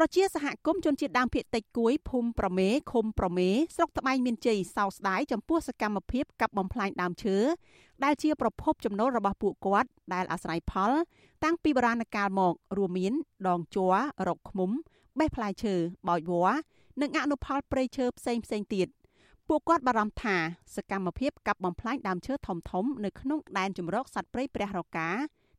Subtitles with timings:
[0.00, 7.36] ប្រជាសហគមន៍ជនជាតិដើមភាគតិចគួយភូមិប្រមេឃុំប្រមេស្រុកត្បែងមានជ័យសោកស្ដាយចំពោះសកម្មភាពកាប់បំផ្លាញដើមឈើ
[8.04, 10.92] ដែលជាប្រភពចំណូលរបស់ពួកគាត់ដែលអាស្រ័យផល
[11.44, 13.12] តាំងពីបុរាណកាលមក រួមមាន
[13.48, 13.94] ដងជ័រ
[14.28, 14.70] រកឃ្មុំ
[15.18, 15.74] បេះផ្លែឈើ
[16.08, 16.54] បោចវល្លិ
[17.02, 18.88] និងអនុផលព្រៃឈើផ្សេងផ្សេងទៀត
[19.48, 20.36] ពួកគាត់បារម្ភថា
[20.76, 25.10] សកម្មភាពកាប់បំផ្លាញដើមឈើធំធំនៅក្នុងដែនជម្រកសត្វព្រៃព្រះរកា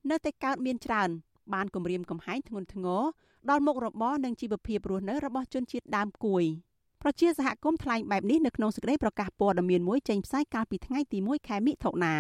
[0.10, 1.10] នៅតែកើតមានច្រើន
[1.54, 3.04] បានគម្រាមកំហែងធ្ងន់ធ្ងរ
[3.50, 6.44] ដល់មុខរបរនិងជីវភាពរស់នៅរបស់ជនជាតិដើមគួយ
[7.02, 12.16] ប្រជាសហគមន៍ថ្លែងបែបនេះនៅក្នុងសេចក្តីប្រកាសព័ត៌មានមួយចេញផ្សាយកាលពីថ្ងៃទី1ខែមិថុនា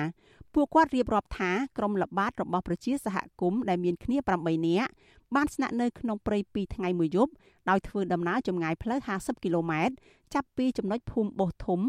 [0.53, 4.91] ពួកគាត់រៀបរាប់ថាក្រុមល្បាតរបស់ប្រជាសហគមន៍ដែលមានគ្នា8នាក់
[5.35, 7.31] បានស្នាក់នៅក្នុងព្រៃ2ថ្ងៃមួយយប់
[7.69, 9.93] ដោយធ្វើដំណើរចម្ងាយផ្លូវ50គីឡូម៉ែត្រ
[10.33, 11.79] ចាប់ពីចំណុចភូមិបោះធំ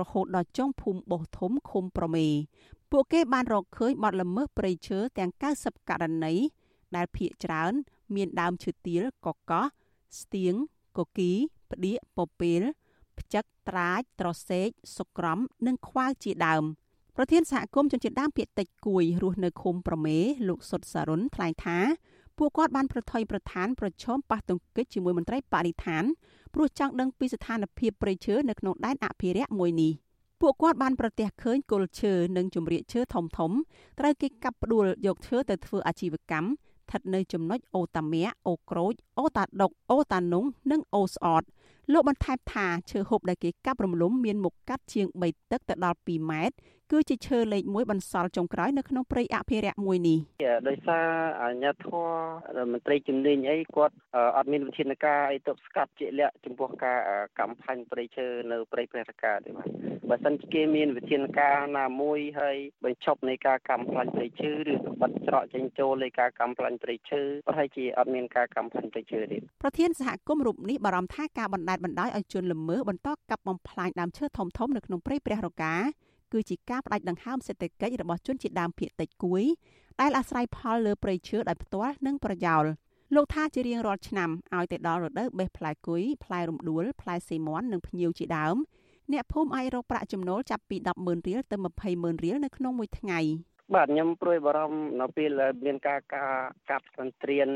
[0.00, 2.26] រហូតដល់ចុងភូមិបោះធំឃុំប្រមេ
[2.90, 6.34] ពួកគេបានរកឃើញបទល្មើសព្រៃឈើទាំង90ករណី
[6.96, 7.74] ដែលភ ieck ច្រើន
[8.14, 9.66] មានដើមឈើទាលកកោះ
[10.20, 10.54] ស្ទៀង
[10.98, 11.32] កគី
[11.70, 12.62] ផ្ដៀកពពេល
[13.18, 16.64] ផ្ចឹកត្រាចត្រសេកសុក្រំនិងខ្វាវជាដើម
[17.16, 21.78] ប្រធានសហគមន៍ជនជាតិដើមភាគតិចគួយរស់នៅឃុំប្រមេ លោកសុតសារុនថ្លែងថា
[22.38, 26.04] ពួកគាត់បានប្រថុយប្រឋានប្រឈមប៉ះទង្គិចជាមួយមន្ត្រីបរិស្ថាន
[26.54, 29.92] ព្រោះចង់ដឹងពីស្ថានភាពព្រៃឈើនៅក្នុងដែនអភិរក្សមួយនេះ
[30.40, 33.52] ពួកគាត់បានប្រទះឃើញគល់ឈើនិងជំរាកឈើធំធំ
[33.98, 36.48] ត្រូវគេកាប់ផ្ដួលយកឈើទៅធ្វើអាជីវកម្ម
[36.88, 41.42] ស្ថិតនៅចំណុចអូតាមាអូក្រូចអូតាដុកអូតានុងនិងអូស្អត
[41.92, 46.54] លោកបន្ថែមថាឈើហូបដែលគេកាប់រំលំមានមុខកាត់ជាង3ទឹកទៅដល់2ម៉ែត្រ
[46.92, 50.18] គឺជាឈើលេខ1បន្សល់ចុងក្រោយនៅក្នុងព្រៃអភិរក្សមួយនេះ
[50.68, 51.06] ដោយសារ
[51.42, 51.86] អាជ្ញាធ
[52.56, 53.94] រមន្ត្រីជំនាញអីគាត់
[54.36, 56.98] អត់មានវិធានការអីទប់ស្កាត់ជាក់លាក់ចំពោះការ
[57.38, 59.68] កម្មផាញ់ព្រៃឈើនៅព្រៃព្រះរកាទេបាទ
[60.08, 75.74] បើសិនជាគេមានវិធានការណាមួយហើយបញ្ឈប់នៃការកម្មផ្លាញ់ព្រៃឈើឬបិទច្រកចេញចូលនៃការកម្មផ្លាញ់ព្រៃឈើប្រហែលជាអត់មានការកម្មផ្លាញ់ព្រៃឈើទេប្រធានសហគមន៍រូបនេះបារម្ភថាការបណ្តែតបណ្តោយឲ្យជនល្មើសបន្តកាប់បំផ្លាញដើមឈើធំៗនៅក្នុងព្រៃព្រះរកា
[76.32, 79.44] គឺជាការផ្ដាច់ដង្ហើមសេដ្ឋកិច្ចរបស់ជនជាតិដើមភាគតិចគួយ
[80.00, 82.64] ដែលអាស្រ័យផលលើព្រៃឈើដោយផ្ទាល់និងប្រយោល
[83.14, 88.56] លោកថាជារៀងរាល់ឆ្នាំឲ្យតែដល់រដូវបេះផ្លែគុយផ្លែរំដួលផ្លែសេមាន់និងភ្ញៀវជាដើម
[89.12, 91.56] អ្នកភូមិអាចរកប្រាក់ចំណូលចាប់ពី100000រៀលទៅ
[91.90, 93.20] 20000រៀលនៅក្នុងមួយថ្ងៃ
[93.74, 96.32] បាទខ្ញុំព្រួយបារម្ភនៅពេលមានការការ
[96.70, 97.48] កាប់សន្ទ្រាន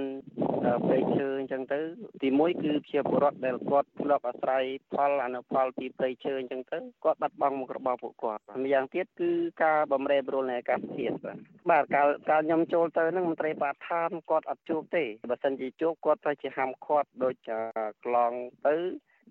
[0.87, 1.81] ព្រៃឈើអញ្ចឹងទៅ
[2.23, 4.65] ទីមួយគឺជាពលរដ្ឋដែលគាត់ធ្លាប់អាស្រ័យ
[4.95, 9.31] ផលអនុផលពីព្រៃឈើអញ្ចឹងទៅគាត់បាត់បង់មុខរបរពួកគាត់ម្យ៉ាងទៀតគឺ
[9.65, 11.39] ការបំរែបំរួលនៃអាកាសធាតុបាទ
[11.71, 17.35] បាទកាលកាលខ្ញុំចូលទៅហ្នឹងមន្ត្រីបាឋានគាត់អត់ជួបទេបើសិនជាជួបគាត់ត្រូវជាហាមឃាត់ដូច
[18.05, 18.33] ក្លង
[18.67, 18.77] ទៅ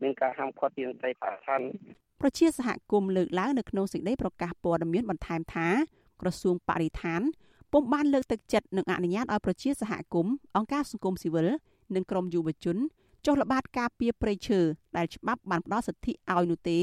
[0.02, 1.62] មានការហាមឃាត់ពីមន្ត្រីបាឋាន
[2.22, 5.70] ប្រជាសហគមន៍លើកឡើងនៅក្នុងសេចក្តីប្រកាសព័ត៌មានបន្ថែមថា
[6.22, 7.22] ក្រសួងបរិស្ថាន
[7.72, 11.48] ពុំបានលើកទឹកចិត្តនិងអនុញ្ញាតឲ្យប្រជាសហគមន៍អង្គការសង្គមស៊ីវិល
[11.96, 12.78] និងក្រមយុវជន
[13.26, 14.60] ចុះល្បាតការពារព្រៃឈើ
[14.98, 16.80] ដែលច្បាប់បានផ្ដល់សិទ្ធិឲ្យនោះទេ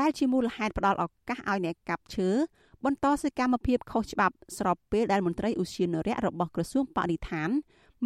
[0.00, 2.28] ដែលជាមូលហេតុផ្ដល់ឱកាសឲ្យអ្នកកាប់ឈើ
[2.84, 7.50] បន្តសកម្មភាពខុសច្បាប់ស្របពេលដែលមន្ត្រីឧស្សាហនរៈរបស់ក្រសួងបរិស្ថាន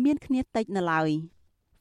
[0.05, 1.11] មានគ្នាតិចនៅឡើយ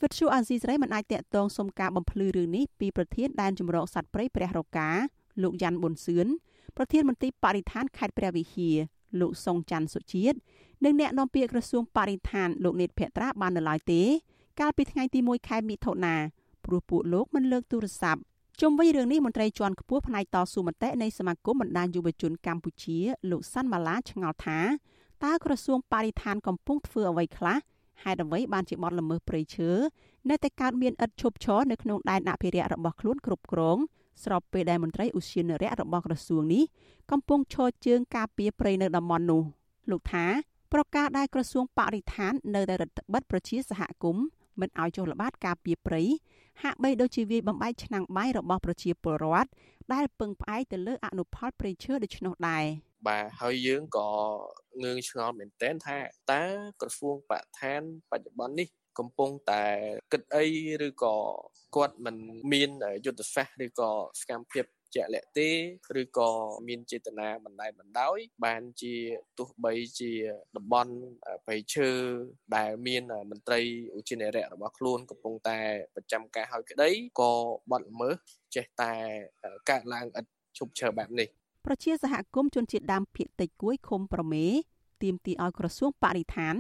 [0.02, 4.90] វិទ្យុអាស៊ីសេរីមិនអាចតាក់ទងសុំការបំភ្លឺរឿងនេះពីប្រធានដែនជំរកសត្វព្រៃព្រះរកា
[5.44, 6.28] លោកយ៉ាន់ប៊ុនសឿន
[6.78, 8.78] ប្រធានមន្ត្រីបរិស្ថានខេត្តព្រះវិហារ
[9.20, 10.38] លោកសុងច័ន្ទសុជាតិ
[10.84, 14.02] និងអ្នកនាំពាក្យក្រសួងបរិស្ថានលោកនេតភក្ត្រាបាននៅឡើយទេ
[14.60, 16.16] កាលពីថ្ងៃទី1ខែមិថុនា
[16.66, 18.22] ព្រោះពួកលោកមិនលើកទូរស័ព្ទ
[18.62, 22.98] ជុំវិញរឿងនេះមន្ត្រីជាន់ខ្ពស់ផ្នែកតស៊ូមតិនៃសមាគមបណ្ដាញយុវជនកម្ពុជា
[23.32, 24.60] លោកសាន់ម៉ាឡាឆ្ងល់ថា
[25.24, 27.58] តើក្រសួងបរិស្ថានកំពុងធ្វើអ្វីខ្លះ
[28.04, 29.70] ហេតុអ្វីបានជាបទល្មើសព្រៃឈើ
[30.30, 33.78] នៅតែកើតមានឥតឈប់ឈរនៅក្នុងដែនអភិរក្សរបស់ខ្លួនគ្រប់គ្រង
[34.24, 36.64] ស្របពេលដែលមន្ត្រីឧស្សាហនរៈរបស់ក្រសួងនេះ
[37.12, 39.42] កំពុងឈរជើងការពារព្រៃនៅតំបន់នោះ
[39.92, 40.26] លោកថា
[40.74, 44.26] ប្រកាសដែលក្រសួងបរិស្ថាននៅតែរដ្ឋបិទប្រជាសហគមន៍
[44.60, 46.04] មិនឲ្យចុះល្បាតការពារព្រៃ
[46.64, 49.50] ហាក់បីដូចជាវាយបំបែកឆ្នាំងបាយរបស់ប្រជាពលរដ្ឋ
[49.94, 52.66] ដែលពឹងផ្អែកទៅលើអនុផលព្រៃឈើដូច្នោះដែរ
[53.08, 54.10] បាទហើយយើងក៏
[54.84, 55.98] ងឿងឆ្ងល់មែនទែនថា
[56.32, 56.44] តើ
[56.82, 58.68] ក្រសួងបរិស្ថានបច្ចុប្បន្ននេះ
[59.00, 59.63] កំពុងតែ
[60.12, 60.46] គិតអី
[60.88, 61.16] ឬក៏
[61.76, 62.17] គាត់មិន
[62.52, 62.70] មាន
[63.05, 63.90] យុទ្ធសាស្ត្រឬក៏
[64.20, 64.66] សកម្មភាព
[64.96, 65.49] ជាក់លាក់ទេ
[66.02, 66.29] ឬក៏
[66.67, 68.96] មានចេតនាបណ្តែតបណ្ដោយបានជា
[69.38, 70.11] ទោះបីជា
[70.58, 70.93] តំបន់
[71.46, 71.90] ព្រៃឈើ
[72.55, 73.59] ដែលមានមន្ត្រី
[73.96, 75.59] ឧជានារៈរបស់ខ្លួនកំពុងតែ
[75.96, 76.90] ប្រចាំការហើយក្តី
[77.20, 77.32] ក៏
[77.72, 78.16] បាត់ល្មើស
[78.55, 78.94] ចេះតែ
[79.70, 80.26] កើតឡើងឥត
[80.58, 81.28] ឈប់ឈរបែបនេះ
[81.67, 84.46] ប្រជាសហគមន៍ជនជាតិដើមភាគតិចគួយឃុំប្រមេ
[85.03, 86.55] ទាមទារឲ្យក្រសួងបរិស្ថាន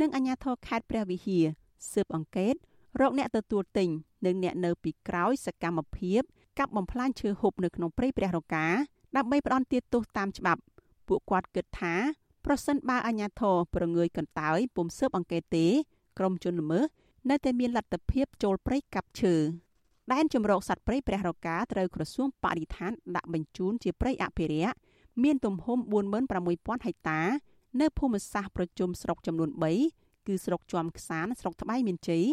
[0.00, 1.44] និងអាជ្ញាធរខេត្តព្រះវិហារ
[1.92, 2.54] ស៊ើបអង្កេត
[3.00, 3.88] រកអ្នកទទួលទិញ
[4.26, 6.20] និងអ្នកនៅពីក្រោយសកម្មភាព
[6.58, 8.66] កាប់បំផ្លាញឈើហូបនៅក្នុងព្រៃព្រះរកា
[9.16, 10.60] ដើម្បីផ្ដន់ទាទោសតាមច្បាប់
[11.08, 11.94] ពួកគាត់គិតថា
[12.44, 15.66] ប្រសិនបើអាជ្ញាធរប្រងើយកន្តើយពុំស៊ើបអង្កេតទេ
[16.18, 16.84] ក្រុមជនល្មើស
[17.30, 19.34] នៅតែមានលទ្ធភាពចូលព្រៃកាប់ឈើ
[20.12, 24.74] ដែនជំរកសត្វព្រៃព្រះរកាត្រូវក្រសួងបរិស្ថានដាក់បញ្ជូនជាព្រៃអភិរក្ស
[25.22, 25.78] មានទំហំ
[26.32, 27.20] 46000ហិកតា
[27.80, 32.24] នៅភូមិសាស្ត្រប្រជុំស្រុកចំនួន3 គឺស្រុកជាំខ្សានស្រុកត្បៃមានជ័យ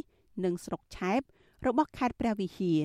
[0.43, 1.21] និងស្រុកឆែប
[1.67, 2.79] របស់ខេត្តព្រះវិហារ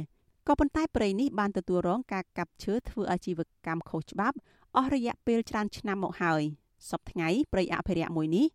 [0.48, 4.36] ក៏ប៉ុន្តែព្រៃនេះបានទទួលរងការកាប់ឈើធ្វើអាជីវកម្មខុសច្បាប់
[4.76, 6.42] អស់រយៈពេលច្រើនឆ្នាំមកហើយ
[6.90, 8.46] សពថ្ងៃព្រៃអភិរក្សមួយនេះ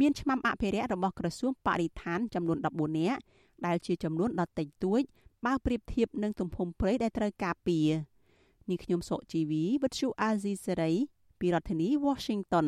[0.00, 3.20] មានឆ្មាំអភិរក្សរបស់ក្រសួងបរិស្ថានចំនួន14នាក់
[3.66, 5.02] ដែលជាចំនួនដ៏តិចតួច
[5.46, 7.88] បើប្រៀបធៀបនឹងទំហំព្រៃដែលត្រូវការពារ
[8.70, 10.92] នេះខ្ញុំសុជីវីវិទ្យុអាស៊ីសេរី
[11.40, 12.66] ពីរដ្ឋធានី Washington